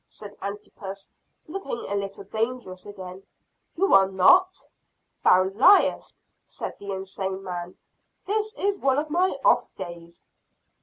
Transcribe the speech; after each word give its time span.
said 0.07 0.35
Antipas, 0.41 1.11
looking 1.47 1.77
a 1.87 1.93
little 1.93 2.23
dangerous 2.23 2.87
again. 2.87 3.21
"You 3.75 3.93
are 3.93 4.07
not." 4.09 4.57
"Thou 5.23 5.51
liest!" 5.53 6.23
said 6.43 6.73
the 6.79 6.91
insane 6.91 7.43
man. 7.43 7.77
"This 8.25 8.55
is 8.55 8.79
one 8.79 8.97
of 8.97 9.11
my 9.11 9.37
off 9.45 9.75
days." 9.75 10.23